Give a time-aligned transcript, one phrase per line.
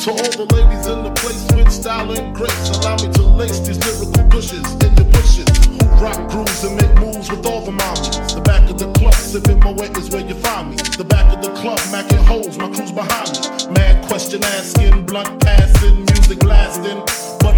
[0.00, 3.60] To all the ladies in the place with style and grace, allow me to lace
[3.60, 5.44] these lyrical bushes in your bushes.
[5.68, 8.34] Who rock grooves and make moves with all the mommies.
[8.34, 10.76] The back of the club, sipping Moët is where you find me.
[10.76, 13.74] The back of the club, macking holes, my crew's behind me.
[13.76, 17.09] Mad question asking, blunt passing, music blasting.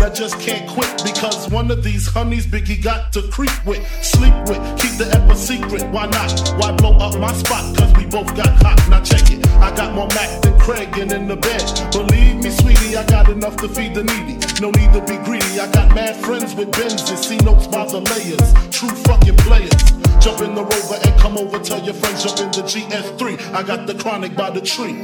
[0.02, 4.34] I just can't quit because one of these honeys Biggie got to creep with, sleep
[4.48, 5.84] with, keep the ep a secret.
[5.92, 6.32] Why not?
[6.58, 7.76] Why blow up my spot?
[7.76, 8.82] Cause we both got hot.
[8.90, 9.46] Now check it.
[9.62, 11.62] I got more Mac than Craig and in the bed.
[11.92, 14.42] Believe me, sweetie, I got enough to feed the needy.
[14.60, 15.60] No need to be greedy.
[15.60, 18.48] I got mad friends with Benzes, see notes by the layers.
[18.74, 19.82] True fucking players.
[20.18, 21.60] Jump in the rover and come over.
[21.60, 23.54] Tell your friends jump in the GS3.
[23.54, 24.98] I got the chronic by the tree.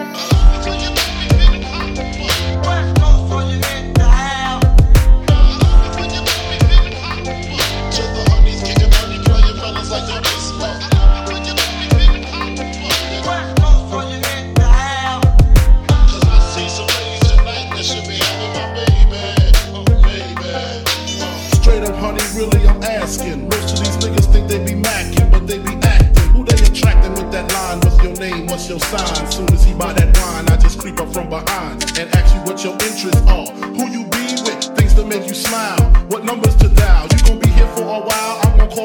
[24.01, 26.29] Niggas think they be macking, but they be acting.
[26.31, 27.81] Who they attracting with that line?
[27.81, 28.47] What's your name?
[28.47, 29.31] What's your sign?
[29.31, 31.78] Soon as he buy that wine, I just creep up from behind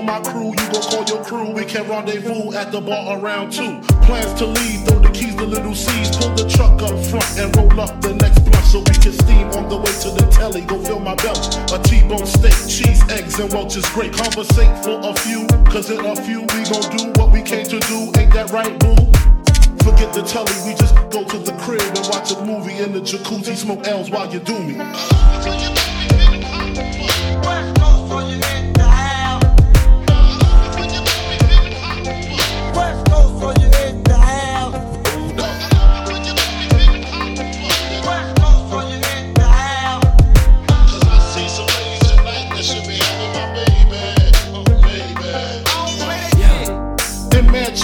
[0.05, 0.51] my crew.
[0.51, 1.49] You gon' call your crew.
[1.51, 3.79] We can rendezvous at the bar around two.
[4.03, 6.15] Plans to leave, throw the keys to little Cease.
[6.15, 9.47] Pull the truck up front and roll up the next block so we can steam
[9.57, 10.61] on the way to the telly.
[10.61, 11.39] Go fill my belt.
[11.71, 14.13] A T-bone steak, cheese, eggs, and Welch's grape.
[14.13, 17.79] Conversate for a few, cause in a few we gon' do what we came to
[17.79, 18.11] do.
[18.19, 18.95] Ain't that right, boo?
[19.83, 23.01] Forget the telly, we just go to the crib and watch a movie in the
[23.01, 25.92] jacuzzi, smoke L's while you do me.